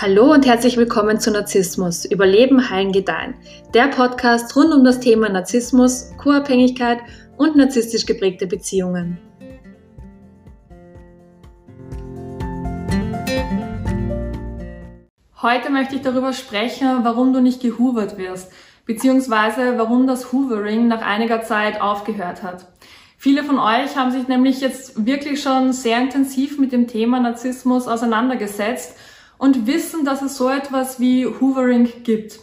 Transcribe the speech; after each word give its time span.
Hallo 0.00 0.32
und 0.32 0.46
herzlich 0.46 0.76
willkommen 0.76 1.18
zu 1.18 1.32
Narzissmus, 1.32 2.04
Überleben, 2.04 2.70
Heilen, 2.70 2.92
Gedeihen. 2.92 3.34
Der 3.74 3.88
Podcast 3.88 4.54
rund 4.54 4.72
um 4.72 4.84
das 4.84 5.00
Thema 5.00 5.28
Narzissmus, 5.28 6.12
Co-Abhängigkeit 6.18 7.00
und 7.36 7.56
narzisstisch 7.56 8.06
geprägte 8.06 8.46
Beziehungen. 8.46 9.18
Heute 15.42 15.70
möchte 15.70 15.96
ich 15.96 16.02
darüber 16.02 16.32
sprechen, 16.32 17.00
warum 17.02 17.32
du 17.32 17.40
nicht 17.40 17.60
gehuvert 17.60 18.18
wirst, 18.18 18.52
beziehungsweise 18.86 19.78
warum 19.78 20.06
das 20.06 20.30
Hoovering 20.30 20.86
nach 20.86 21.02
einiger 21.02 21.42
Zeit 21.42 21.80
aufgehört 21.80 22.44
hat. 22.44 22.66
Viele 23.16 23.42
von 23.42 23.58
euch 23.58 23.96
haben 23.96 24.12
sich 24.12 24.28
nämlich 24.28 24.60
jetzt 24.60 25.06
wirklich 25.06 25.42
schon 25.42 25.72
sehr 25.72 26.00
intensiv 26.00 26.60
mit 26.60 26.70
dem 26.70 26.86
Thema 26.86 27.18
Narzissmus 27.18 27.88
auseinandergesetzt 27.88 28.94
und 29.38 29.66
wissen, 29.66 30.04
dass 30.04 30.22
es 30.22 30.36
so 30.36 30.48
etwas 30.48 31.00
wie 31.00 31.26
Hoovering 31.26 31.88
gibt. 32.04 32.40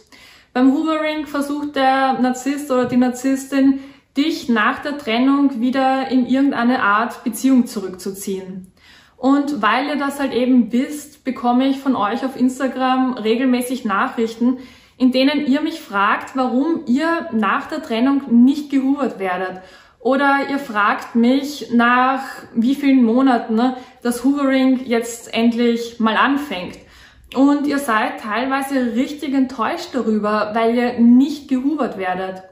Beim 0.52 0.72
Hoovering 0.72 1.26
versucht 1.26 1.76
der 1.76 2.14
Narzisst 2.14 2.70
oder 2.70 2.86
die 2.86 2.96
Narzisstin, 2.96 3.80
dich 4.16 4.48
nach 4.48 4.80
der 4.80 4.96
Trennung 4.96 5.60
wieder 5.60 6.08
in 6.10 6.26
irgendeine 6.26 6.82
Art 6.82 7.22
Beziehung 7.24 7.66
zurückzuziehen. 7.66 8.72
Und 9.16 9.62
weil 9.62 9.88
ihr 9.88 9.96
das 9.96 10.20
halt 10.20 10.32
eben 10.32 10.72
wisst, 10.72 11.24
bekomme 11.24 11.66
ich 11.68 11.78
von 11.78 11.96
euch 11.96 12.24
auf 12.24 12.38
Instagram 12.38 13.14
regelmäßig 13.14 13.84
Nachrichten, 13.84 14.58
in 14.98 15.12
denen 15.12 15.46
ihr 15.46 15.60
mich 15.60 15.80
fragt, 15.80 16.36
warum 16.36 16.82
ihr 16.86 17.28
nach 17.32 17.66
der 17.66 17.82
Trennung 17.82 18.44
nicht 18.44 18.70
gehuvert 18.70 19.18
werdet. 19.18 19.60
Oder 20.00 20.48
ihr 20.50 20.58
fragt 20.58 21.14
mich 21.14 21.72
nach 21.72 22.22
wie 22.54 22.74
vielen 22.74 23.04
Monaten 23.04 23.56
ne, 23.56 23.76
das 24.02 24.24
Hoovering 24.24 24.86
jetzt 24.86 25.34
endlich 25.34 25.98
mal 25.98 26.16
anfängt. 26.16 26.78
Und 27.36 27.66
ihr 27.66 27.78
seid 27.78 28.20
teilweise 28.20 28.94
richtig 28.94 29.34
enttäuscht 29.34 29.90
darüber, 29.92 30.52
weil 30.54 30.74
ihr 30.74 30.98
nicht 30.98 31.48
gehubert 31.48 31.98
werdet. 31.98 32.42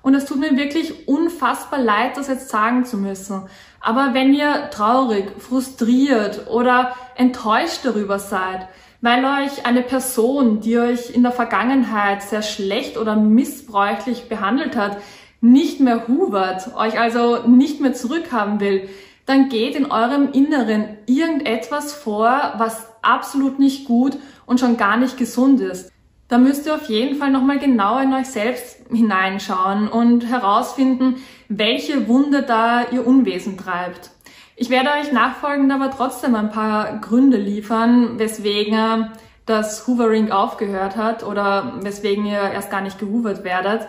Und 0.00 0.14
es 0.14 0.26
tut 0.26 0.38
mir 0.38 0.56
wirklich 0.56 1.08
unfassbar 1.08 1.80
leid, 1.80 2.16
das 2.16 2.28
jetzt 2.28 2.48
sagen 2.48 2.84
zu 2.84 2.98
müssen. 2.98 3.42
Aber 3.80 4.14
wenn 4.14 4.32
ihr 4.32 4.70
traurig, 4.70 5.32
frustriert 5.38 6.46
oder 6.48 6.94
enttäuscht 7.16 7.80
darüber 7.82 8.20
seid, 8.20 8.68
weil 9.00 9.24
euch 9.24 9.66
eine 9.66 9.82
Person, 9.82 10.60
die 10.60 10.78
euch 10.78 11.10
in 11.10 11.24
der 11.24 11.32
Vergangenheit 11.32 12.22
sehr 12.22 12.42
schlecht 12.42 12.96
oder 12.96 13.16
missbräuchlich 13.16 14.28
behandelt 14.28 14.76
hat, 14.76 14.98
nicht 15.40 15.80
mehr 15.80 16.06
hubert, 16.06 16.76
euch 16.76 16.98
also 16.98 17.46
nicht 17.48 17.80
mehr 17.80 17.92
zurückhaben 17.92 18.60
will, 18.60 18.88
dann 19.28 19.50
geht 19.50 19.76
in 19.76 19.90
eurem 19.90 20.32
Inneren 20.32 20.96
irgendetwas 21.04 21.92
vor, 21.92 22.54
was 22.56 22.88
absolut 23.02 23.58
nicht 23.58 23.86
gut 23.86 24.16
und 24.46 24.58
schon 24.58 24.78
gar 24.78 24.96
nicht 24.96 25.18
gesund 25.18 25.60
ist. 25.60 25.92
Da 26.28 26.38
müsst 26.38 26.66
ihr 26.66 26.74
auf 26.74 26.88
jeden 26.88 27.16
Fall 27.16 27.30
nochmal 27.30 27.58
genau 27.58 27.98
in 27.98 28.14
euch 28.14 28.28
selbst 28.28 28.78
hineinschauen 28.90 29.88
und 29.88 30.26
herausfinden, 30.26 31.16
welche 31.48 32.08
Wunde 32.08 32.42
da 32.42 32.88
ihr 32.90 33.06
Unwesen 33.06 33.58
treibt. 33.58 34.10
Ich 34.56 34.70
werde 34.70 34.90
euch 34.92 35.12
nachfolgend 35.12 35.72
aber 35.72 35.90
trotzdem 35.90 36.34
ein 36.34 36.50
paar 36.50 36.98
Gründe 37.00 37.36
liefern, 37.36 38.18
weswegen 38.18 39.10
das 39.44 39.86
Hoovering 39.86 40.30
aufgehört 40.30 40.96
hat 40.96 41.22
oder 41.22 41.74
weswegen 41.82 42.24
ihr 42.24 42.40
erst 42.40 42.70
gar 42.70 42.80
nicht 42.80 42.98
gehoovert 42.98 43.44
werdet. 43.44 43.88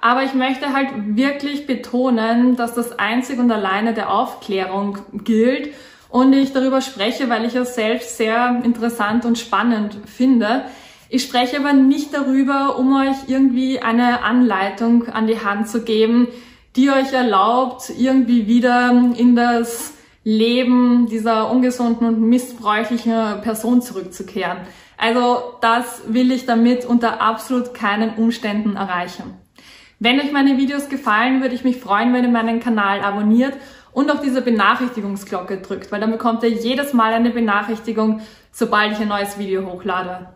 Aber 0.00 0.24
ich 0.24 0.34
möchte 0.34 0.72
halt 0.72 0.88
wirklich 1.16 1.66
betonen, 1.66 2.56
dass 2.56 2.74
das 2.74 2.98
einzig 2.98 3.38
und 3.38 3.50
alleine 3.50 3.92
der 3.92 4.12
Aufklärung 4.12 4.98
gilt 5.12 5.74
und 6.08 6.32
ich 6.32 6.52
darüber 6.52 6.80
spreche, 6.80 7.28
weil 7.28 7.44
ich 7.44 7.54
es 7.54 7.74
selbst 7.74 8.16
sehr 8.16 8.62
interessant 8.64 9.24
und 9.24 9.38
spannend 9.38 9.98
finde. 10.06 10.64
Ich 11.08 11.22
spreche 11.22 11.58
aber 11.58 11.72
nicht 11.72 12.14
darüber, 12.14 12.78
um 12.78 12.96
euch 12.96 13.16
irgendwie 13.28 13.80
eine 13.80 14.22
Anleitung 14.22 15.08
an 15.08 15.26
die 15.26 15.40
Hand 15.40 15.68
zu 15.68 15.82
geben, 15.82 16.28
die 16.76 16.90
euch 16.90 17.12
erlaubt, 17.12 17.90
irgendwie 17.98 18.46
wieder 18.46 18.90
in 19.16 19.34
das 19.34 19.94
Leben 20.22 21.06
dieser 21.06 21.50
ungesunden 21.50 22.06
und 22.06 22.20
missbräuchlichen 22.20 23.40
Person 23.42 23.82
zurückzukehren. 23.82 24.58
Also 24.96 25.54
das 25.60 26.02
will 26.06 26.30
ich 26.30 26.46
damit 26.46 26.84
unter 26.84 27.20
absolut 27.20 27.74
keinen 27.74 28.14
Umständen 28.14 28.76
erreichen. 28.76 29.39
Wenn 30.02 30.18
euch 30.18 30.32
meine 30.32 30.56
Videos 30.56 30.88
gefallen, 30.88 31.42
würde 31.42 31.54
ich 31.54 31.62
mich 31.62 31.78
freuen, 31.78 32.14
wenn 32.14 32.24
ihr 32.24 32.30
meinen 32.30 32.58
Kanal 32.58 33.02
abonniert 33.02 33.52
und 33.92 34.10
auch 34.10 34.22
diese 34.22 34.40
Benachrichtigungsglocke 34.40 35.58
drückt, 35.58 35.92
weil 35.92 36.00
dann 36.00 36.10
bekommt 36.10 36.42
ihr 36.42 36.48
jedes 36.48 36.94
Mal 36.94 37.12
eine 37.12 37.28
Benachrichtigung, 37.28 38.22
sobald 38.50 38.92
ich 38.92 39.00
ein 39.00 39.08
neues 39.08 39.38
Video 39.38 39.70
hochlade. 39.70 40.30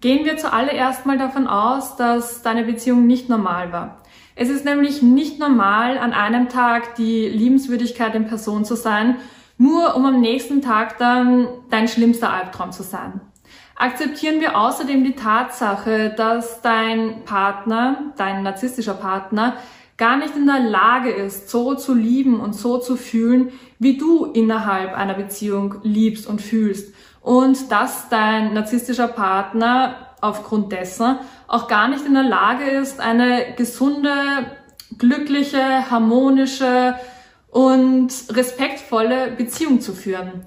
Gehen 0.00 0.24
wir 0.24 0.36
zuallererst 0.36 1.04
mal 1.04 1.18
davon 1.18 1.48
aus, 1.48 1.96
dass 1.96 2.42
deine 2.42 2.62
Beziehung 2.62 3.08
nicht 3.08 3.28
normal 3.28 3.72
war. 3.72 4.02
Es 4.36 4.48
ist 4.48 4.64
nämlich 4.64 5.02
nicht 5.02 5.40
normal, 5.40 5.98
an 5.98 6.12
einem 6.12 6.48
Tag 6.48 6.94
die 6.94 7.26
Liebenswürdigkeit 7.26 8.14
in 8.14 8.28
Person 8.28 8.64
zu 8.64 8.76
sein, 8.76 9.16
nur 9.58 9.96
um 9.96 10.06
am 10.06 10.20
nächsten 10.20 10.62
Tag 10.62 10.98
dann 10.98 11.48
dein 11.70 11.88
schlimmster 11.88 12.32
Albtraum 12.32 12.70
zu 12.70 12.84
sein 12.84 13.20
akzeptieren 13.82 14.40
wir 14.40 14.56
außerdem 14.56 15.02
die 15.02 15.16
Tatsache, 15.16 16.14
dass 16.16 16.62
dein 16.62 17.24
Partner, 17.24 18.12
dein 18.16 18.44
narzisstischer 18.44 18.94
Partner, 18.94 19.56
gar 19.96 20.16
nicht 20.16 20.36
in 20.36 20.46
der 20.46 20.60
Lage 20.60 21.10
ist, 21.10 21.50
so 21.50 21.74
zu 21.74 21.92
lieben 21.92 22.38
und 22.38 22.54
so 22.54 22.78
zu 22.78 22.96
fühlen, 22.96 23.50
wie 23.80 23.98
du 23.98 24.26
innerhalb 24.26 24.94
einer 24.94 25.14
Beziehung 25.14 25.74
liebst 25.82 26.28
und 26.28 26.40
fühlst. 26.40 26.94
Und 27.22 27.72
dass 27.72 28.08
dein 28.08 28.54
narzisstischer 28.54 29.08
Partner 29.08 30.14
aufgrund 30.20 30.70
dessen 30.70 31.18
auch 31.48 31.66
gar 31.66 31.88
nicht 31.88 32.06
in 32.06 32.14
der 32.14 32.22
Lage 32.22 32.64
ist, 32.64 33.00
eine 33.00 33.54
gesunde, 33.56 34.12
glückliche, 34.96 35.90
harmonische 35.90 36.94
und 37.50 38.12
respektvolle 38.30 39.32
Beziehung 39.32 39.80
zu 39.80 39.92
führen. 39.92 40.46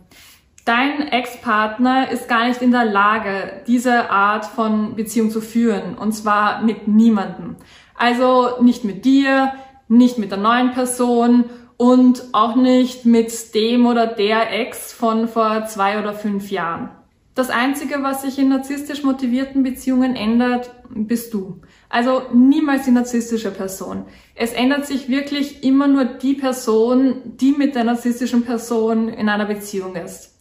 Dein 0.65 1.07
Ex-Partner 1.09 2.09
ist 2.09 2.27
gar 2.27 2.47
nicht 2.47 2.63
in 2.63 2.71
der 2.71 2.85
Lage, 2.85 3.61
diese 3.67 4.09
Art 4.09 4.45
von 4.45 4.95
Beziehung 4.95 5.29
zu 5.29 5.39
führen. 5.39 5.95
Und 5.95 6.13
zwar 6.13 6.63
mit 6.63 6.87
niemandem. 6.87 7.55
Also 7.95 8.61
nicht 8.63 8.83
mit 8.83 9.05
dir, 9.05 9.53
nicht 9.87 10.17
mit 10.17 10.31
der 10.31 10.39
neuen 10.39 10.71
Person 10.71 11.45
und 11.77 12.23
auch 12.31 12.55
nicht 12.55 13.05
mit 13.05 13.53
dem 13.53 13.85
oder 13.85 14.07
der 14.07 14.59
Ex 14.59 14.91
von 14.91 15.27
vor 15.27 15.67
zwei 15.67 15.99
oder 15.99 16.13
fünf 16.13 16.49
Jahren. 16.49 16.89
Das 17.35 17.51
Einzige, 17.51 18.01
was 18.01 18.23
sich 18.23 18.39
in 18.39 18.49
narzisstisch 18.49 19.03
motivierten 19.03 19.61
Beziehungen 19.61 20.15
ändert, 20.15 20.71
bist 20.89 21.33
du. 21.33 21.61
Also 21.89 22.23
niemals 22.33 22.85
die 22.85 22.91
narzisstische 22.91 23.51
Person. 23.51 24.05
Es 24.35 24.53
ändert 24.53 24.87
sich 24.87 25.09
wirklich 25.09 25.63
immer 25.63 25.87
nur 25.87 26.05
die 26.05 26.33
Person, 26.33 27.21
die 27.25 27.51
mit 27.51 27.75
der 27.75 27.83
narzisstischen 27.83 28.45
Person 28.45 29.09
in 29.09 29.29
einer 29.29 29.45
Beziehung 29.45 29.95
ist. 29.95 30.34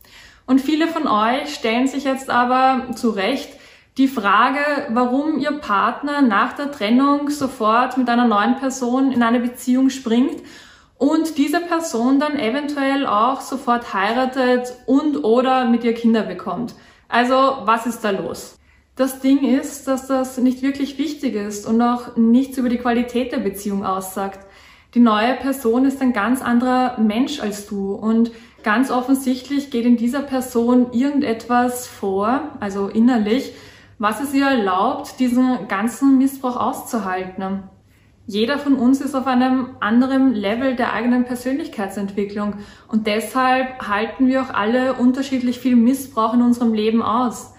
Und 0.46 0.60
viele 0.60 0.88
von 0.88 1.06
euch 1.06 1.54
stellen 1.54 1.86
sich 1.86 2.04
jetzt 2.04 2.30
aber 2.30 2.94
zu 2.94 3.10
Recht 3.10 3.50
die 3.96 4.08
Frage, 4.08 4.60
warum 4.90 5.38
ihr 5.38 5.52
Partner 5.52 6.20
nach 6.20 6.54
der 6.54 6.72
Trennung 6.72 7.30
sofort 7.30 7.96
mit 7.96 8.08
einer 8.08 8.26
neuen 8.26 8.56
Person 8.56 9.12
in 9.12 9.22
eine 9.22 9.40
Beziehung 9.40 9.88
springt 9.88 10.42
und 10.98 11.38
diese 11.38 11.60
Person 11.60 12.18
dann 12.18 12.38
eventuell 12.38 13.06
auch 13.06 13.40
sofort 13.40 13.94
heiratet 13.94 14.74
und 14.86 15.24
oder 15.24 15.66
mit 15.66 15.84
ihr 15.84 15.94
Kinder 15.94 16.22
bekommt. 16.22 16.74
Also 17.08 17.34
was 17.64 17.86
ist 17.86 18.02
da 18.02 18.10
los? 18.10 18.58
Das 18.96 19.20
Ding 19.20 19.44
ist, 19.44 19.88
dass 19.88 20.06
das 20.06 20.38
nicht 20.38 20.62
wirklich 20.62 20.98
wichtig 20.98 21.34
ist 21.34 21.66
und 21.66 21.80
auch 21.82 22.16
nichts 22.16 22.58
über 22.58 22.68
die 22.68 22.78
Qualität 22.78 23.32
der 23.32 23.38
Beziehung 23.38 23.84
aussagt. 23.84 24.40
Die 24.94 25.00
neue 25.00 25.34
Person 25.34 25.84
ist 25.84 26.00
ein 26.00 26.12
ganz 26.12 26.42
anderer 26.42 26.98
Mensch 27.00 27.40
als 27.40 27.66
du 27.66 27.92
und 27.94 28.30
Ganz 28.64 28.90
offensichtlich 28.90 29.70
geht 29.70 29.84
in 29.84 29.98
dieser 29.98 30.22
Person 30.22 30.92
irgendetwas 30.92 31.86
vor, 31.86 32.48
also 32.60 32.88
innerlich, 32.88 33.52
was 33.98 34.22
es 34.22 34.32
ihr 34.32 34.46
erlaubt, 34.46 35.20
diesen 35.20 35.68
ganzen 35.68 36.16
Missbrauch 36.16 36.56
auszuhalten. 36.56 37.64
Jeder 38.26 38.58
von 38.58 38.76
uns 38.76 39.02
ist 39.02 39.14
auf 39.14 39.26
einem 39.26 39.76
anderen 39.80 40.32
Level 40.32 40.76
der 40.76 40.94
eigenen 40.94 41.26
Persönlichkeitsentwicklung 41.26 42.54
und 42.88 43.06
deshalb 43.06 43.86
halten 43.86 44.28
wir 44.28 44.40
auch 44.40 44.54
alle 44.54 44.94
unterschiedlich 44.94 45.58
viel 45.58 45.76
Missbrauch 45.76 46.32
in 46.32 46.40
unserem 46.40 46.72
Leben 46.72 47.02
aus. 47.02 47.52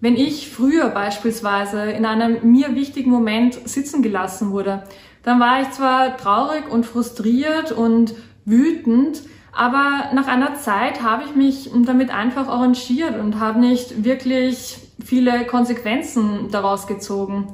Wenn 0.00 0.14
ich 0.14 0.48
früher 0.48 0.90
beispielsweise 0.90 1.90
in 1.90 2.06
einem 2.06 2.52
mir 2.52 2.76
wichtigen 2.76 3.10
Moment 3.10 3.68
sitzen 3.68 4.00
gelassen 4.00 4.52
wurde, 4.52 4.84
dann 5.24 5.40
war 5.40 5.60
ich 5.60 5.72
zwar 5.72 6.16
traurig 6.16 6.70
und 6.70 6.86
frustriert 6.86 7.72
und 7.72 8.14
wütend, 8.44 9.22
aber 9.52 10.10
nach 10.14 10.28
einer 10.28 10.54
Zeit 10.54 11.02
habe 11.02 11.24
ich 11.24 11.36
mich 11.36 11.70
damit 11.84 12.10
einfach 12.10 12.48
arrangiert 12.48 13.18
und 13.18 13.38
habe 13.38 13.60
nicht 13.60 14.04
wirklich 14.04 14.78
viele 15.04 15.44
Konsequenzen 15.44 16.48
daraus 16.50 16.86
gezogen. 16.86 17.48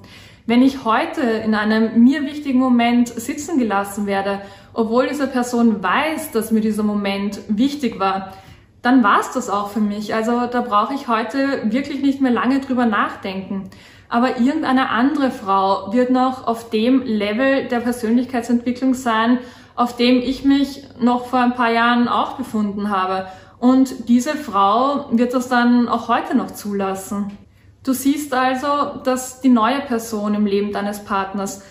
Wenn 0.46 0.62
ich 0.62 0.84
heute 0.84 1.20
in 1.20 1.54
einem 1.54 2.02
mir 2.02 2.22
wichtigen 2.22 2.58
Moment 2.58 3.08
sitzen 3.08 3.58
gelassen 3.58 4.06
werde, 4.06 4.40
obwohl 4.72 5.08
diese 5.08 5.26
Person 5.26 5.82
weiß, 5.82 6.30
dass 6.30 6.52
mir 6.52 6.60
dieser 6.60 6.84
Moment 6.84 7.40
wichtig 7.48 7.98
war, 7.98 8.32
dann 8.80 9.02
war's 9.02 9.32
das 9.32 9.50
auch 9.50 9.68
für 9.68 9.80
mich. 9.80 10.14
Also 10.14 10.46
da 10.46 10.60
brauche 10.60 10.94
ich 10.94 11.08
heute 11.08 11.70
wirklich 11.70 12.00
nicht 12.00 12.20
mehr 12.20 12.30
lange 12.30 12.60
drüber 12.60 12.86
nachdenken. 12.86 13.70
Aber 14.08 14.38
irgendeine 14.38 14.88
andere 14.88 15.30
Frau 15.30 15.92
wird 15.92 16.10
noch 16.10 16.46
auf 16.46 16.70
dem 16.70 17.02
Level 17.02 17.64
der 17.64 17.80
Persönlichkeitsentwicklung 17.80 18.94
sein, 18.94 19.38
auf 19.78 19.94
dem 19.94 20.20
ich 20.20 20.44
mich 20.44 20.82
noch 20.98 21.26
vor 21.26 21.38
ein 21.38 21.54
paar 21.54 21.70
Jahren 21.70 22.08
auch 22.08 22.32
befunden 22.32 22.90
habe. 22.90 23.28
Und 23.60 24.08
diese 24.08 24.34
Frau 24.34 25.06
wird 25.12 25.34
das 25.34 25.48
dann 25.48 25.88
auch 25.88 26.08
heute 26.08 26.36
noch 26.36 26.50
zulassen. 26.50 27.30
Du 27.84 27.92
siehst 27.92 28.34
also, 28.34 28.98
dass 29.04 29.40
die 29.40 29.48
neue 29.48 29.80
Person 29.82 30.34
im 30.34 30.46
Leben 30.46 30.72
deines 30.72 31.04
Partners 31.04 31.62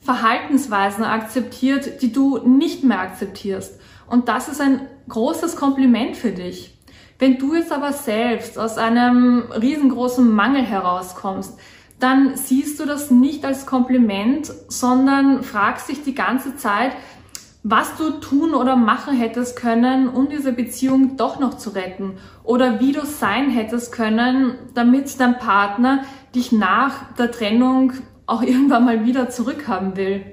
Verhaltensweisen 0.00 1.02
akzeptiert, 1.02 2.02
die 2.02 2.12
du 2.12 2.38
nicht 2.38 2.84
mehr 2.84 3.00
akzeptierst. 3.00 3.80
Und 4.06 4.28
das 4.28 4.46
ist 4.46 4.60
ein 4.60 4.82
großes 5.08 5.56
Kompliment 5.56 6.16
für 6.16 6.30
dich. 6.30 6.78
Wenn 7.18 7.36
du 7.36 7.56
jetzt 7.56 7.72
aber 7.72 7.92
selbst 7.92 8.60
aus 8.60 8.78
einem 8.78 9.42
riesengroßen 9.50 10.30
Mangel 10.30 10.62
herauskommst, 10.62 11.58
dann 11.98 12.36
siehst 12.36 12.78
du 12.78 12.84
das 12.84 13.10
nicht 13.10 13.44
als 13.44 13.66
Kompliment, 13.66 14.52
sondern 14.68 15.42
fragst 15.42 15.88
dich 15.88 16.04
die 16.04 16.14
ganze 16.14 16.56
Zeit, 16.56 16.92
was 17.68 17.96
du 17.96 18.10
tun 18.20 18.54
oder 18.54 18.76
machen 18.76 19.16
hättest 19.18 19.56
können, 19.56 20.08
um 20.08 20.28
diese 20.28 20.52
Beziehung 20.52 21.16
doch 21.16 21.40
noch 21.40 21.54
zu 21.54 21.70
retten 21.70 22.12
oder 22.44 22.78
wie 22.78 22.92
du 22.92 23.04
sein 23.04 23.50
hättest 23.50 23.90
können, 23.90 24.54
damit 24.74 25.18
dein 25.18 25.38
Partner 25.38 26.04
dich 26.32 26.52
nach 26.52 27.12
der 27.14 27.32
Trennung 27.32 27.92
auch 28.26 28.42
irgendwann 28.44 28.84
mal 28.84 29.04
wieder 29.04 29.30
zurückhaben 29.30 29.96
will. 29.96 30.24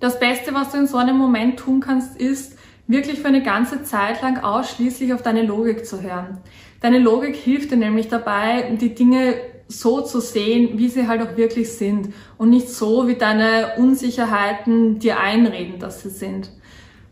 Das 0.00 0.18
Beste, 0.18 0.52
was 0.52 0.72
du 0.72 0.78
in 0.78 0.88
so 0.88 0.96
einem 0.96 1.16
Moment 1.16 1.60
tun 1.60 1.78
kannst, 1.78 2.16
ist, 2.16 2.58
wirklich 2.88 3.20
für 3.20 3.28
eine 3.28 3.44
ganze 3.44 3.84
Zeit 3.84 4.20
lang 4.20 4.38
ausschließlich 4.38 5.14
auf 5.14 5.22
deine 5.22 5.42
Logik 5.42 5.86
zu 5.86 6.02
hören. 6.02 6.38
Deine 6.80 6.98
Logik 6.98 7.36
hilft 7.36 7.70
dir 7.70 7.76
nämlich 7.76 8.08
dabei, 8.08 8.76
die 8.80 8.96
Dinge 8.96 9.34
so 9.68 10.00
zu 10.00 10.20
sehen, 10.20 10.70
wie 10.76 10.88
sie 10.88 11.06
halt 11.06 11.22
auch 11.22 11.36
wirklich 11.36 11.72
sind 11.72 12.12
und 12.36 12.50
nicht 12.50 12.68
so, 12.68 13.06
wie 13.06 13.14
deine 13.14 13.74
Unsicherheiten 13.76 14.98
dir 14.98 15.20
einreden, 15.20 15.78
dass 15.78 16.02
sie 16.02 16.10
sind. 16.10 16.50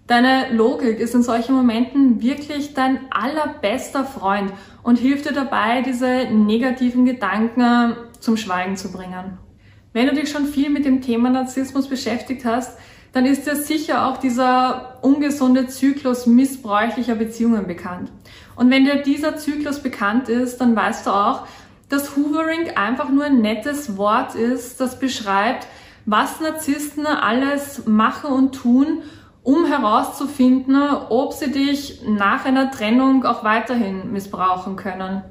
Deine 0.08 0.50
Logik 0.54 1.00
ist 1.00 1.14
in 1.14 1.22
solchen 1.22 1.54
Momenten 1.54 2.22
wirklich 2.22 2.72
dein 2.72 3.00
allerbester 3.10 4.04
Freund 4.04 4.50
und 4.82 4.98
hilft 4.98 5.26
dir 5.26 5.34
dabei, 5.34 5.82
diese 5.82 6.28
negativen 6.32 7.04
Gedanken 7.04 7.94
zum 8.18 8.38
Schweigen 8.38 8.78
zu 8.78 8.90
bringen. 8.90 9.36
Wenn 9.92 10.06
du 10.06 10.14
dich 10.14 10.30
schon 10.30 10.46
viel 10.46 10.70
mit 10.70 10.86
dem 10.86 11.02
Thema 11.02 11.28
Narzissmus 11.28 11.88
beschäftigt 11.88 12.46
hast, 12.46 12.78
dann 13.12 13.26
ist 13.26 13.46
dir 13.46 13.54
sicher 13.54 14.06
auch 14.06 14.16
dieser 14.16 14.98
ungesunde 15.02 15.66
Zyklus 15.66 16.24
missbräuchlicher 16.24 17.14
Beziehungen 17.14 17.66
bekannt. 17.66 18.10
Und 18.56 18.70
wenn 18.70 18.86
dir 18.86 19.02
dieser 19.02 19.36
Zyklus 19.36 19.80
bekannt 19.80 20.30
ist, 20.30 20.58
dann 20.58 20.74
weißt 20.74 21.06
du 21.06 21.10
auch, 21.10 21.46
dass 21.90 22.16
Hoovering 22.16 22.76
einfach 22.76 23.10
nur 23.10 23.24
ein 23.24 23.42
nettes 23.42 23.98
Wort 23.98 24.34
ist, 24.34 24.80
das 24.80 24.98
beschreibt, 24.98 25.66
was 26.06 26.40
Narzissten 26.40 27.06
alles 27.06 27.86
machen 27.86 28.32
und 28.32 28.54
tun, 28.54 29.02
um 29.48 29.64
herauszufinden, 29.64 30.76
ob 31.08 31.32
sie 31.32 31.50
dich 31.50 32.02
nach 32.06 32.44
einer 32.44 32.70
Trennung 32.70 33.24
auch 33.24 33.44
weiterhin 33.44 34.12
missbrauchen 34.12 34.76
können. 34.76 35.22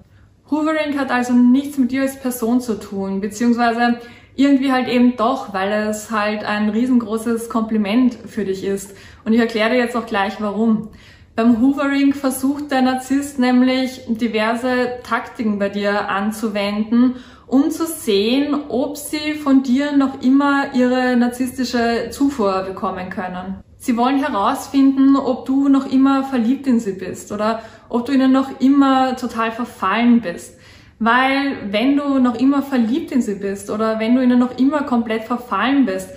Hoovering 0.50 0.98
hat 0.98 1.12
also 1.12 1.34
nichts 1.34 1.78
mit 1.78 1.92
dir 1.92 2.02
als 2.02 2.20
Person 2.20 2.60
zu 2.60 2.80
tun, 2.80 3.22
beziehungsweise 3.22 4.00
irgendwie 4.36 4.72
halt 4.72 4.88
eben 4.88 5.18
doch, 5.18 5.54
weil 5.54 5.72
es 5.72 6.10
halt 6.10 6.44
ein 6.44 6.70
riesengroßes 6.70 7.48
Kompliment 7.48 8.18
für 8.26 8.44
dich 8.44 8.64
ist. 8.64 8.96
Und 9.24 9.34
ich 9.34 9.40
erkläre 9.40 9.70
dir 9.70 9.78
jetzt 9.78 9.96
auch 9.96 10.08
gleich 10.08 10.42
warum. 10.42 10.90
Beim 11.36 11.62
Hoovering 11.62 12.16
versucht 12.16 12.72
der 12.72 12.82
Narzisst 12.82 13.38
nämlich 13.38 14.02
diverse 14.08 14.94
Taktiken 15.04 15.60
bei 15.60 15.70
dir 15.70 16.10
anzuwenden, 16.10 17.18
um 17.46 17.70
zu 17.70 17.86
sehen, 17.86 18.64
ob 18.70 18.98
sie 18.98 19.36
von 19.36 19.62
dir 19.62 19.96
noch 19.96 20.24
immer 20.24 20.74
ihre 20.74 21.16
narzisstische 21.16 22.10
Zufuhr 22.10 22.64
bekommen 22.64 23.12
können. 23.12 23.67
Sie 23.80 23.96
wollen 23.96 24.20
herausfinden, 24.20 25.16
ob 25.16 25.46
du 25.46 25.70
noch 25.70 25.92
immer 25.92 26.24
verliebt 26.24 26.66
in 26.68 26.80
sie 26.80 26.94
bist 26.94 27.32
oder 27.32 27.62
ob 27.90 28.06
du 28.06 28.12
ihnen 28.12 28.32
noch 28.32 28.60
immer 28.60 29.16
total 29.16 29.52
verfallen 29.52 30.22
bist. 30.22 30.58
Weil 31.00 31.72
wenn 31.72 31.96
du 31.96 32.18
noch 32.18 32.36
immer 32.36 32.64
verliebt 32.64 33.12
in 33.12 33.22
sie 33.22 33.36
bist 33.36 33.70
oder 33.70 34.00
wenn 34.00 34.16
du 34.16 34.24
ihnen 34.24 34.40
noch 34.40 34.58
immer 34.58 34.84
komplett 34.84 35.26
verfallen 35.26 35.86
bist 35.86 36.10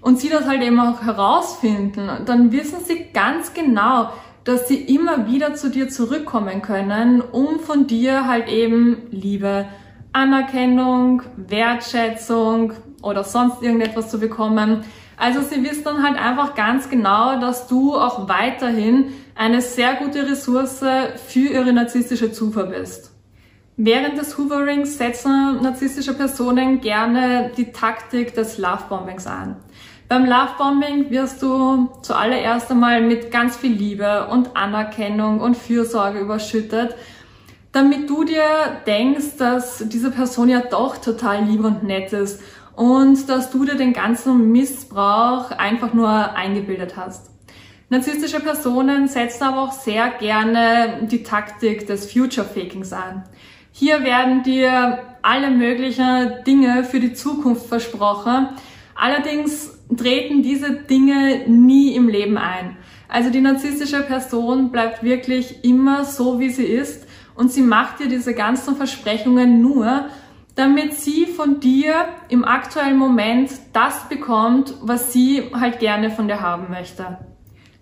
und 0.00 0.18
sie 0.18 0.30
das 0.30 0.48
halt 0.48 0.62
eben 0.62 0.80
auch 0.80 1.02
herausfinden, 1.02 2.08
dann 2.24 2.50
wissen 2.50 2.78
sie 2.86 3.06
ganz 3.12 3.52
genau, 3.52 4.08
dass 4.44 4.66
sie 4.68 4.76
immer 4.76 5.30
wieder 5.30 5.54
zu 5.54 5.70
dir 5.70 5.88
zurückkommen 5.88 6.62
können, 6.62 7.20
um 7.20 7.60
von 7.60 7.86
dir 7.86 8.26
halt 8.26 8.48
eben 8.48 8.96
Liebe, 9.10 9.66
Anerkennung, 10.12 11.22
Wertschätzung 11.36 12.72
oder 13.02 13.24
sonst 13.24 13.62
irgendetwas 13.62 14.10
zu 14.10 14.18
bekommen. 14.20 14.84
Also 15.16 15.40
sie 15.42 15.62
wissen 15.62 15.84
dann 15.84 16.02
halt 16.02 16.18
einfach 16.18 16.54
ganz 16.54 16.88
genau, 16.88 17.40
dass 17.40 17.66
du 17.68 17.94
auch 17.94 18.28
weiterhin 18.28 19.12
eine 19.34 19.60
sehr 19.60 19.94
gute 19.94 20.28
Ressource 20.28 20.84
für 21.26 21.38
ihre 21.38 21.72
narzisstische 21.72 22.32
Zufuhr 22.32 22.64
bist. 22.64 23.10
Während 23.76 24.16
des 24.18 24.38
Hooverings 24.38 24.98
setzen 24.98 25.60
narzisstische 25.60 26.14
Personen 26.14 26.80
gerne 26.80 27.50
die 27.56 27.72
Taktik 27.72 28.34
des 28.34 28.58
Lovebombings 28.58 29.26
ein. 29.26 29.56
Beim 30.08 30.26
Lovebombing 30.26 31.10
wirst 31.10 31.42
du 31.42 31.88
zuallererst 32.02 32.70
einmal 32.70 33.00
mit 33.00 33.32
ganz 33.32 33.56
viel 33.56 33.72
Liebe 33.72 34.28
und 34.30 34.56
Anerkennung 34.56 35.40
und 35.40 35.56
Fürsorge 35.56 36.20
überschüttet, 36.20 36.94
damit 37.72 38.08
du 38.08 38.22
dir 38.22 38.44
denkst, 38.86 39.38
dass 39.38 39.82
diese 39.88 40.12
Person 40.12 40.48
ja 40.48 40.60
doch 40.60 40.98
total 40.98 41.42
lieb 41.42 41.64
und 41.64 41.82
nett 41.82 42.12
ist 42.12 42.40
und 42.76 43.28
dass 43.28 43.50
du 43.50 43.64
dir 43.64 43.76
den 43.76 43.92
ganzen 43.92 44.50
Missbrauch 44.50 45.50
einfach 45.50 45.94
nur 45.94 46.08
eingebildet 46.08 46.96
hast. 46.96 47.30
Narzisstische 47.90 48.40
Personen 48.40 49.08
setzen 49.08 49.44
aber 49.44 49.62
auch 49.62 49.72
sehr 49.72 50.10
gerne 50.10 51.06
die 51.10 51.22
Taktik 51.22 51.86
des 51.86 52.10
Future 52.10 52.46
Fakings 52.46 52.92
ein. 52.92 53.24
Hier 53.70 54.02
werden 54.04 54.42
dir 54.42 55.00
alle 55.22 55.50
möglichen 55.50 56.44
Dinge 56.46 56.84
für 56.84 57.00
die 57.00 57.12
Zukunft 57.12 57.66
versprochen. 57.66 58.48
Allerdings 58.94 59.78
treten 59.96 60.42
diese 60.42 60.72
Dinge 60.72 61.48
nie 61.48 61.94
im 61.94 62.08
Leben 62.08 62.38
ein. 62.38 62.76
Also 63.08 63.30
die 63.30 63.40
narzisstische 63.40 64.02
Person 64.02 64.70
bleibt 64.70 65.02
wirklich 65.02 65.64
immer 65.64 66.04
so, 66.04 66.40
wie 66.40 66.50
sie 66.50 66.64
ist 66.64 67.06
und 67.34 67.52
sie 67.52 67.62
macht 67.62 68.00
dir 68.00 68.08
diese 68.08 68.34
ganzen 68.34 68.76
Versprechungen 68.76 69.60
nur, 69.60 70.06
damit 70.54 70.94
sie 70.94 71.26
von 71.26 71.60
dir 71.60 72.06
im 72.28 72.44
aktuellen 72.44 72.96
Moment 72.96 73.50
das 73.72 74.08
bekommt, 74.08 74.74
was 74.82 75.12
sie 75.12 75.50
halt 75.52 75.80
gerne 75.80 76.10
von 76.10 76.28
dir 76.28 76.40
haben 76.40 76.70
möchte. 76.70 77.18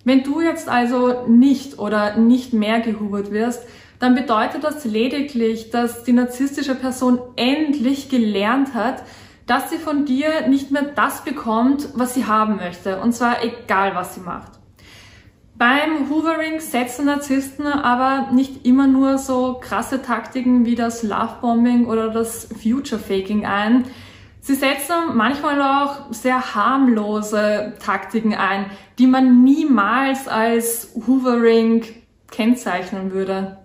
Wenn 0.05 0.23
du 0.23 0.41
jetzt 0.41 0.69
also 0.69 1.27
nicht 1.29 1.79
oder 1.79 2.17
nicht 2.17 2.53
mehr 2.53 2.81
gehubert 2.81 3.31
wirst, 3.31 3.63
dann 3.99 4.15
bedeutet 4.17 4.65
das 4.65 4.85
lediglich, 4.85 5.71
dass 5.71 6.03
die 6.03 6.13
narzisstische 6.13 6.75
Person 6.75 7.21
endlich 7.37 8.09
gelernt 8.09 8.75
hat, 8.75 9.05
dass 9.47 9.71
sie 9.71 9.79
von 9.79 10.05
dir 10.07 10.49
nicht 10.49 10.73
mehr 10.73 10.83
das 10.83 11.23
bekommt, 11.23 11.89
was 11.95 12.15
sie 12.15 12.27
haben 12.27 12.57
möchte. 12.57 13.01
Und 13.01 13.13
zwar 13.13 13.45
egal, 13.45 13.95
was 13.95 14.15
sie 14.15 14.21
macht. 14.21 14.62
Beim 15.55 16.09
Hoovering 16.09 16.61
setzen 16.61 17.05
Narzissten 17.05 17.67
aber 17.67 18.33
nicht 18.33 18.67
immer 18.67 18.87
nur 18.87 19.19
so 19.19 19.59
krasse 19.61 20.03
Taktiken 20.03 20.65
wie 20.65 20.75
das 20.75 21.03
Lovebombing 21.03 21.87
oder 21.87 22.09
das 22.09 22.49
Future 22.61 23.01
Faking 23.01 23.45
ein. 23.45 23.85
Sie 24.41 24.55
setzen 24.55 24.95
manchmal 25.15 25.63
auch 25.63 26.13
sehr 26.13 26.55
harmlose 26.55 27.75
Taktiken 27.79 28.35
ein, 28.35 28.67
die 28.99 29.07
man 29.07 29.45
niemals 29.45 30.27
als 30.27 30.95
Hoovering 31.07 31.85
kennzeichnen 32.31 33.13
würde. 33.13 33.59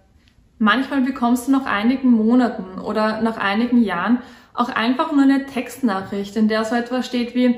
Manchmal 0.59 1.01
bekommst 1.01 1.47
du 1.47 1.51
nach 1.51 1.65
einigen 1.65 2.11
Monaten 2.11 2.79
oder 2.79 3.21
nach 3.21 3.37
einigen 3.37 3.81
Jahren 3.81 4.19
auch 4.53 4.69
einfach 4.69 5.11
nur 5.11 5.23
eine 5.23 5.45
Textnachricht, 5.45 6.35
in 6.35 6.47
der 6.47 6.65
so 6.65 6.75
etwas 6.75 7.05
steht 7.05 7.33
wie 7.33 7.57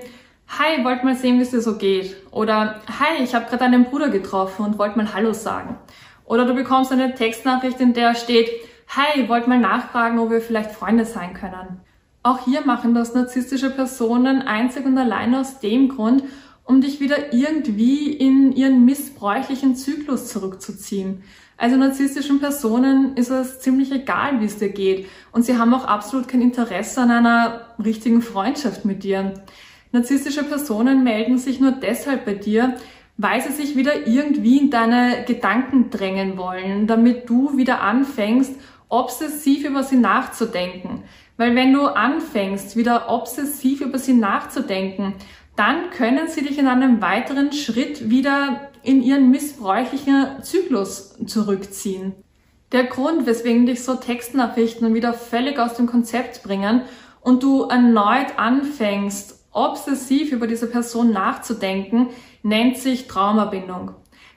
Hi, 0.57 0.83
wollt 0.83 1.03
mal 1.03 1.15
sehen, 1.15 1.37
wie 1.37 1.43
es 1.43 1.51
dir 1.51 1.61
so 1.61 1.77
geht. 1.77 2.15
Oder 2.31 2.81
Hi, 2.99 3.23
ich 3.23 3.35
habe 3.35 3.45
gerade 3.49 3.65
einen 3.65 3.85
Bruder 3.85 4.09
getroffen 4.09 4.65
und 4.65 4.79
wollte 4.79 4.97
mal 4.97 5.13
Hallo 5.13 5.31
sagen. 5.31 5.77
Oder 6.25 6.45
du 6.45 6.55
bekommst 6.55 6.91
eine 6.91 7.13
Textnachricht, 7.13 7.79
in 7.79 7.93
der 7.93 8.15
steht 8.15 8.49
Hi, 8.89 9.29
wollt 9.29 9.47
mal 9.47 9.59
nachfragen, 9.59 10.17
ob 10.17 10.31
wir 10.31 10.41
vielleicht 10.41 10.71
Freunde 10.71 11.05
sein 11.05 11.35
können. 11.35 11.81
Auch 12.23 12.45
hier 12.45 12.65
machen 12.65 12.95
das 12.95 13.13
narzisstische 13.13 13.69
Personen 13.69 14.41
einzig 14.41 14.87
und 14.87 14.97
allein 14.97 15.35
aus 15.35 15.59
dem 15.59 15.87
Grund, 15.87 16.23
um 16.63 16.81
dich 16.81 16.99
wieder 16.99 17.31
irgendwie 17.31 18.11
in 18.11 18.51
ihren 18.51 18.85
missbräuchlichen 18.85 19.75
Zyklus 19.75 20.29
zurückzuziehen. 20.29 21.23
Also 21.57 21.77
narzisstischen 21.77 22.39
Personen 22.39 23.15
ist 23.17 23.29
es 23.29 23.59
ziemlich 23.59 23.91
egal, 23.91 24.41
wie 24.41 24.45
es 24.45 24.57
dir 24.57 24.69
geht. 24.69 25.07
Und 25.31 25.45
sie 25.45 25.59
haben 25.59 25.73
auch 25.75 25.85
absolut 25.85 26.27
kein 26.27 26.41
Interesse 26.41 27.01
an 27.01 27.11
einer 27.11 27.61
richtigen 27.83 28.23
Freundschaft 28.23 28.83
mit 28.83 29.03
dir. 29.03 29.35
Narzisstische 29.91 30.43
Personen 30.43 31.03
melden 31.03 31.37
sich 31.37 31.59
nur 31.59 31.71
deshalb 31.71 32.25
bei 32.25 32.33
dir, 32.35 32.75
weil 33.17 33.41
sie 33.41 33.51
sich 33.51 33.75
wieder 33.75 34.07
irgendwie 34.07 34.59
in 34.59 34.69
deine 34.69 35.25
Gedanken 35.25 35.89
drängen 35.89 36.37
wollen, 36.37 36.87
damit 36.87 37.29
du 37.29 37.57
wieder 37.57 37.81
anfängst, 37.81 38.53
obsessiv 38.87 39.65
über 39.65 39.83
sie 39.83 39.97
nachzudenken. 39.97 41.03
Weil 41.37 41.55
wenn 41.55 41.73
du 41.73 41.83
anfängst, 41.83 42.75
wieder 42.75 43.09
obsessiv 43.09 43.81
über 43.81 43.97
sie 43.97 44.13
nachzudenken, 44.13 45.15
dann 45.55 45.89
können 45.89 46.27
sie 46.27 46.43
dich 46.43 46.57
in 46.57 46.67
einem 46.67 47.01
weiteren 47.01 47.51
Schritt 47.51 48.09
wieder 48.09 48.69
in 48.83 49.01
ihren 49.03 49.29
missbräuchlichen 49.31 50.41
Zyklus 50.41 51.17
zurückziehen. 51.25 52.13
Der 52.71 52.85
Grund, 52.85 53.25
weswegen 53.25 53.65
dich 53.65 53.83
so 53.83 53.95
Textnachrichten 53.95 54.93
wieder 54.93 55.13
völlig 55.13 55.57
aus 55.59 55.73
dem 55.73 55.87
Konzept 55.87 56.43
bringen 56.43 56.83
und 57.21 57.43
du 57.43 57.63
erneut 57.63 58.37
anfängst, 58.37 59.38
obsessiv 59.51 60.31
über 60.31 60.47
diese 60.47 60.67
Person 60.67 61.11
nachzudenken, 61.11 62.07
nennt 62.43 62.77
sich 62.77 63.07
Traumabindung. 63.07 63.91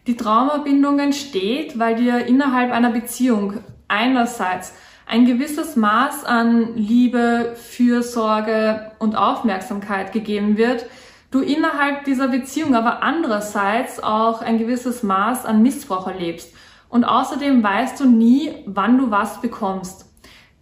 Die 0.07 0.17
Traumabindung 0.17 0.99
entsteht, 0.99 1.79
weil 1.79 1.97
dir 1.97 2.27
innerhalb 2.27 2.73
einer 2.73 2.91
Beziehung 2.91 3.61
einerseits 3.89 4.75
ein 5.07 5.27
gewisses 5.27 5.77
Maß 5.77 6.25
an 6.25 6.75
Liebe, 6.75 7.55
Fürsorge 7.55 8.93
und 8.99 9.15
Aufmerksamkeit 9.15 10.13
gegeben 10.13 10.57
wird, 10.57 10.87
du 11.31 11.41
innerhalb 11.41 12.05
dieser 12.05 12.29
Beziehung 12.29 12.75
aber 12.75 13.03
andererseits 13.03 14.03
auch 14.03 14.43
ein 14.43 14.59
gewisses 14.59 15.03
Maß 15.03 15.45
an 15.45 15.63
Missbrauch 15.63 16.07
erlebst. 16.07 16.55
Und 16.89 17.05
außerdem 17.05 17.63
weißt 17.63 18.01
du 18.01 18.07
nie, 18.07 18.53
wann 18.67 18.99
du 18.99 19.11
was 19.11 19.41
bekommst. 19.41 20.12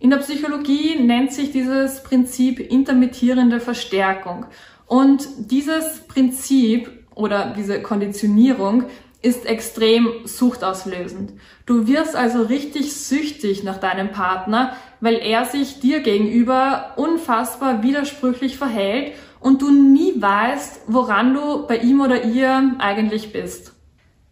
In 0.01 0.09
der 0.09 0.17
Psychologie 0.17 0.99
nennt 0.99 1.31
sich 1.31 1.53
dieses 1.53 2.03
Prinzip 2.03 2.59
intermittierende 2.59 3.61
Verstärkung. 3.61 4.47
Und 4.87 5.29
dieses 5.51 6.01
Prinzip 6.09 6.91
oder 7.15 7.53
diese 7.55 7.83
Konditionierung 7.83 8.85
ist 9.21 9.45
extrem 9.45 10.09
suchtauslösend. 10.25 11.35
Du 11.67 11.87
wirst 11.87 12.17
also 12.17 12.41
richtig 12.45 12.95
süchtig 12.97 13.63
nach 13.63 13.77
deinem 13.77 14.11
Partner, 14.11 14.75
weil 15.01 15.17
er 15.17 15.45
sich 15.45 15.81
dir 15.81 16.01
gegenüber 16.01 16.95
unfassbar 16.97 17.83
widersprüchlich 17.83 18.57
verhält 18.57 19.13
und 19.39 19.61
du 19.61 19.71
nie 19.71 20.15
weißt, 20.17 20.85
woran 20.87 21.35
du 21.35 21.67
bei 21.67 21.77
ihm 21.77 22.01
oder 22.01 22.25
ihr 22.25 22.75
eigentlich 22.79 23.35
bist. 23.35 23.75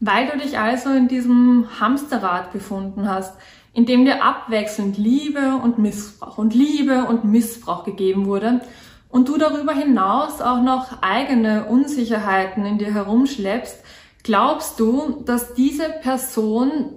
Weil 0.01 0.29
du 0.29 0.39
dich 0.39 0.59
also 0.59 0.91
in 0.91 1.09
diesem 1.09 1.67
Hamsterrad 1.79 2.53
befunden 2.53 3.07
hast, 3.07 3.37
in 3.79 3.87
dem 3.87 4.05
dir 4.05 4.25
abwechselnd 4.25 4.99
Liebe 4.99 5.61
und 5.63 5.79
Missbrauch 5.79 6.37
und 6.37 6.53
Liebe 6.53 7.05
und 7.05 7.23
Missbrauch 7.25 7.85
gegeben 7.85 8.27
wurde 8.27 8.61
und 9.09 9.29
du 9.29 9.39
darüber 9.39 9.73
hinaus 9.73 10.41
auch 10.41 10.61
noch 10.61 11.01
eigene 11.01 11.67
Unsicherheiten 11.67 12.67
in 12.67 12.79
dir 12.79 12.93
herumschleppst, 12.93 13.77
glaubst 14.25 14.81
du, 14.81 15.23
dass 15.25 15.55
diese 15.55 15.91
Person 16.03 16.91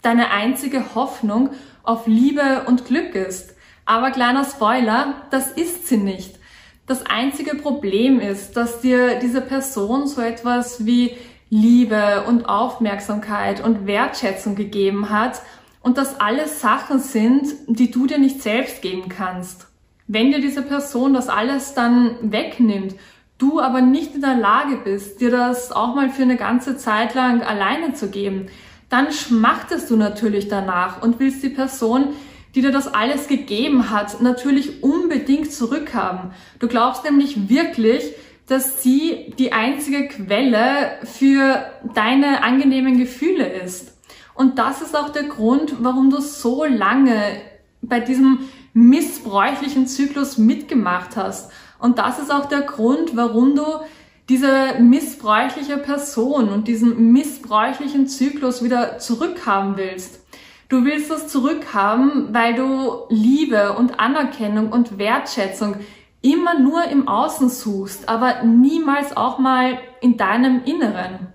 deine 0.00 0.30
einzige 0.30 0.94
Hoffnung 0.94 1.50
auf 1.82 2.06
Liebe 2.06 2.62
und 2.66 2.86
Glück 2.86 3.14
ist. 3.14 3.54
Aber 3.84 4.10
kleiner 4.10 4.46
Spoiler, 4.46 5.26
das 5.30 5.52
ist 5.52 5.86
sie 5.86 5.98
nicht. 5.98 6.38
Das 6.86 7.04
einzige 7.04 7.56
Problem 7.56 8.20
ist, 8.20 8.56
dass 8.56 8.80
dir 8.80 9.18
diese 9.18 9.42
Person 9.42 10.06
so 10.06 10.22
etwas 10.22 10.86
wie 10.86 11.14
Liebe 11.50 12.24
und 12.26 12.48
Aufmerksamkeit 12.48 13.62
und 13.62 13.86
Wertschätzung 13.86 14.54
gegeben 14.54 15.10
hat 15.10 15.42
und 15.82 15.98
das 15.98 16.20
alles 16.20 16.60
Sachen 16.60 16.98
sind, 16.98 17.48
die 17.66 17.90
du 17.90 18.06
dir 18.06 18.18
nicht 18.18 18.42
selbst 18.42 18.82
geben 18.82 19.08
kannst. 19.08 19.66
Wenn 20.06 20.30
dir 20.30 20.40
diese 20.40 20.62
Person 20.62 21.14
das 21.14 21.28
alles 21.28 21.74
dann 21.74 22.16
wegnimmt, 22.22 22.94
du 23.38 23.60
aber 23.60 23.80
nicht 23.80 24.14
in 24.14 24.20
der 24.20 24.36
Lage 24.36 24.76
bist, 24.76 25.20
dir 25.20 25.30
das 25.30 25.72
auch 25.72 25.94
mal 25.94 26.10
für 26.10 26.22
eine 26.22 26.36
ganze 26.36 26.76
Zeit 26.76 27.14
lang 27.14 27.42
alleine 27.42 27.94
zu 27.94 28.08
geben, 28.08 28.46
dann 28.88 29.10
schmachtest 29.10 29.90
du 29.90 29.96
natürlich 29.96 30.48
danach 30.48 31.02
und 31.02 31.18
willst 31.18 31.42
die 31.42 31.48
Person, 31.48 32.08
die 32.54 32.60
dir 32.60 32.72
das 32.72 32.92
alles 32.92 33.28
gegeben 33.28 33.90
hat, 33.90 34.20
natürlich 34.20 34.82
unbedingt 34.82 35.50
zurückhaben. 35.50 36.32
Du 36.58 36.68
glaubst 36.68 37.04
nämlich 37.04 37.48
wirklich, 37.48 38.04
dass 38.46 38.82
sie 38.82 39.32
die 39.38 39.52
einzige 39.52 40.08
Quelle 40.08 40.98
für 41.04 41.64
deine 41.94 42.42
angenehmen 42.44 42.98
Gefühle 42.98 43.46
ist. 43.46 43.92
Und 44.42 44.58
das 44.58 44.82
ist 44.82 44.96
auch 44.96 45.10
der 45.10 45.22
Grund, 45.22 45.84
warum 45.84 46.10
du 46.10 46.20
so 46.20 46.64
lange 46.64 47.40
bei 47.80 48.00
diesem 48.00 48.40
missbräuchlichen 48.74 49.86
Zyklus 49.86 50.36
mitgemacht 50.36 51.16
hast. 51.16 51.52
Und 51.78 51.98
das 51.98 52.18
ist 52.18 52.32
auch 52.32 52.46
der 52.46 52.62
Grund, 52.62 53.16
warum 53.16 53.54
du 53.54 53.64
diese 54.28 54.80
missbräuchliche 54.80 55.76
Person 55.76 56.48
und 56.48 56.66
diesen 56.66 57.12
missbräuchlichen 57.12 58.08
Zyklus 58.08 58.64
wieder 58.64 58.98
zurückhaben 58.98 59.76
willst. 59.76 60.18
Du 60.68 60.84
willst 60.84 61.08
das 61.12 61.28
zurückhaben, 61.28 62.34
weil 62.34 62.56
du 62.56 63.04
Liebe 63.10 63.74
und 63.74 64.00
Anerkennung 64.00 64.72
und 64.72 64.98
Wertschätzung 64.98 65.76
immer 66.20 66.58
nur 66.58 66.82
im 66.88 67.06
Außen 67.06 67.48
suchst, 67.48 68.08
aber 68.08 68.42
niemals 68.42 69.16
auch 69.16 69.38
mal 69.38 69.78
in 70.00 70.16
deinem 70.16 70.64
Inneren. 70.64 71.28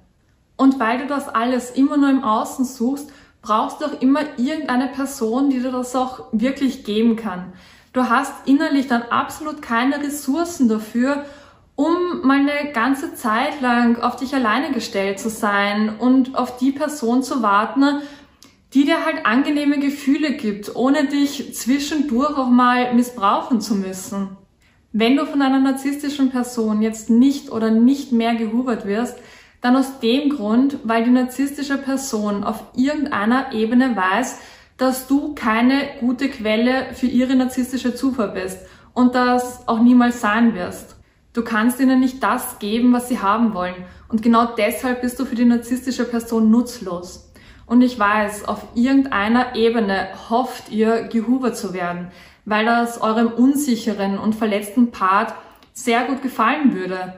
Und 0.57 0.79
weil 0.79 0.97
du 0.97 1.07
das 1.07 1.29
alles 1.29 1.71
immer 1.71 1.97
nur 1.97 2.09
im 2.09 2.23
Außen 2.23 2.65
suchst, 2.65 3.11
brauchst 3.41 3.79
du 3.79 3.85
auch 3.85 4.01
immer 4.01 4.21
irgendeine 4.37 4.87
Person, 4.87 5.49
die 5.49 5.59
dir 5.59 5.71
das 5.71 5.95
auch 5.95 6.25
wirklich 6.31 6.83
geben 6.83 7.15
kann. 7.15 7.53
Du 7.93 8.09
hast 8.09 8.33
innerlich 8.45 8.87
dann 8.87 9.03
absolut 9.03 9.61
keine 9.61 9.99
Ressourcen 10.03 10.67
dafür, 10.67 11.25
um 11.75 12.21
mal 12.23 12.39
eine 12.39 12.73
ganze 12.73 13.13
Zeit 13.13 13.61
lang 13.61 14.01
auf 14.01 14.15
dich 14.15 14.33
alleine 14.33 14.71
gestellt 14.71 15.19
zu 15.19 15.29
sein 15.29 15.95
und 15.97 16.35
auf 16.35 16.57
die 16.57 16.71
Person 16.71 17.21
zu 17.21 17.43
warten, 17.43 18.01
die 18.73 18.85
dir 18.85 19.05
halt 19.05 19.25
angenehme 19.25 19.79
Gefühle 19.79 20.33
gibt, 20.33 20.75
ohne 20.75 21.05
dich 21.05 21.55
zwischendurch 21.55 22.37
auch 22.37 22.49
mal 22.49 22.93
missbrauchen 22.93 23.61
zu 23.61 23.75
müssen. 23.75 24.35
Wenn 24.91 25.15
du 25.15 25.25
von 25.25 25.41
einer 25.41 25.59
narzisstischen 25.59 26.31
Person 26.31 26.81
jetzt 26.81 27.09
nicht 27.09 27.51
oder 27.51 27.69
nicht 27.69 28.11
mehr 28.11 28.35
gehubert 28.35 28.85
wirst, 28.85 29.17
dann 29.61 29.75
aus 29.75 29.99
dem 29.99 30.29
Grund, 30.29 30.77
weil 30.83 31.03
die 31.03 31.09
narzisstische 31.11 31.77
Person 31.77 32.43
auf 32.43 32.63
irgendeiner 32.75 33.53
Ebene 33.53 33.95
weiß, 33.95 34.39
dass 34.77 35.07
du 35.07 35.33
keine 35.33 35.81
gute 35.99 36.29
Quelle 36.29 36.93
für 36.93 37.07
ihre 37.07 37.35
narzisstische 37.35 37.95
Zufuhr 37.95 38.27
bist 38.27 38.59
und 38.93 39.15
das 39.15 39.67
auch 39.67 39.79
niemals 39.79 40.21
sein 40.21 40.53
wirst. 40.53 40.95
Du 41.33 41.43
kannst 41.43 41.79
ihnen 41.79 41.99
nicht 41.99 42.23
das 42.23 42.59
geben, 42.59 42.93
was 42.93 43.09
sie 43.09 43.19
haben 43.19 43.53
wollen. 43.53 43.75
Und 44.07 44.23
genau 44.23 44.45
deshalb 44.57 45.01
bist 45.01 45.19
du 45.19 45.25
für 45.25 45.35
die 45.35 45.45
narzisstische 45.45 46.05
Person 46.05 46.49
nutzlos. 46.49 47.31
Und 47.65 47.81
ich 47.81 47.99
weiß, 47.99 48.47
auf 48.47 48.63
irgendeiner 48.75 49.55
Ebene 49.55 50.07
hofft 50.29 50.71
ihr, 50.71 51.03
gehubert 51.03 51.57
zu 51.57 51.73
werden, 51.73 52.07
weil 52.45 52.65
das 52.65 53.01
eurem 53.01 53.27
unsicheren 53.27 54.17
und 54.17 54.35
verletzten 54.35 54.91
Part 54.91 55.33
sehr 55.73 56.05
gut 56.05 56.21
gefallen 56.21 56.73
würde 56.73 57.13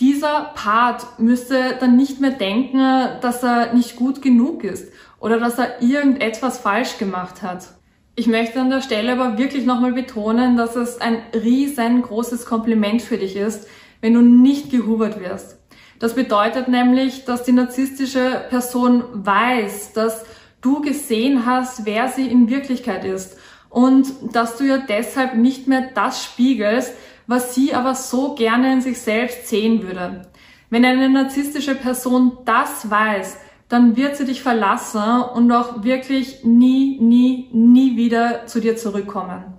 dieser 0.00 0.52
Part 0.54 1.18
müsste 1.18 1.76
dann 1.80 1.96
nicht 1.96 2.20
mehr 2.20 2.32
denken, 2.32 2.80
dass 3.20 3.42
er 3.42 3.72
nicht 3.72 3.96
gut 3.96 4.20
genug 4.20 4.62
ist 4.62 4.92
oder 5.20 5.38
dass 5.38 5.58
er 5.58 5.80
irgendetwas 5.80 6.58
falsch 6.58 6.98
gemacht 6.98 7.42
hat. 7.42 7.68
Ich 8.14 8.26
möchte 8.26 8.60
an 8.60 8.70
der 8.70 8.82
Stelle 8.82 9.12
aber 9.12 9.38
wirklich 9.38 9.64
nochmal 9.66 9.92
betonen, 9.92 10.56
dass 10.56 10.76
es 10.76 11.00
ein 11.00 11.18
riesengroßes 11.34 12.46
Kompliment 12.46 13.02
für 13.02 13.18
dich 13.18 13.36
ist, 13.36 13.68
wenn 14.00 14.14
du 14.14 14.20
nicht 14.20 14.70
gehubert 14.70 15.20
wirst. 15.20 15.58
Das 15.98 16.14
bedeutet 16.14 16.68
nämlich, 16.68 17.24
dass 17.24 17.44
die 17.44 17.52
narzisstische 17.52 18.44
Person 18.50 19.04
weiß, 19.12 19.92
dass 19.94 20.24
du 20.60 20.82
gesehen 20.82 21.46
hast, 21.46 21.86
wer 21.86 22.08
sie 22.08 22.26
in 22.26 22.50
Wirklichkeit 22.50 23.04
ist 23.04 23.38
und 23.70 24.06
dass 24.32 24.56
du 24.56 24.64
ja 24.64 24.78
deshalb 24.78 25.34
nicht 25.34 25.68
mehr 25.68 25.90
das 25.94 26.22
spiegelst, 26.22 26.94
was 27.26 27.54
sie 27.54 27.74
aber 27.74 27.94
so 27.94 28.34
gerne 28.34 28.72
in 28.72 28.80
sich 28.80 28.98
selbst 29.00 29.48
sehen 29.48 29.82
würde. 29.82 30.22
Wenn 30.70 30.84
eine 30.84 31.08
narzisstische 31.08 31.74
Person 31.74 32.38
das 32.44 32.90
weiß, 32.90 33.38
dann 33.68 33.96
wird 33.96 34.16
sie 34.16 34.24
dich 34.24 34.42
verlassen 34.42 35.22
und 35.34 35.50
auch 35.50 35.82
wirklich 35.82 36.44
nie, 36.44 36.98
nie, 37.00 37.48
nie 37.52 37.96
wieder 37.96 38.46
zu 38.46 38.60
dir 38.60 38.76
zurückkommen. 38.76 39.55